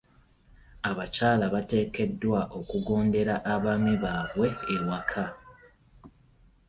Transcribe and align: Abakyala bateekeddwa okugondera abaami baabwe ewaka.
Abakyala 0.89 1.45
bateekeddwa 1.53 2.41
okugondera 2.59 3.35
abaami 3.53 3.93
baabwe 4.03 4.47
ewaka. 4.75 5.25